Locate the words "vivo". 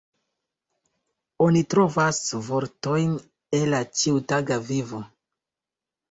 4.71-5.03